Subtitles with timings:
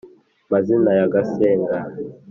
[0.51, 1.77] mazina ya gasenga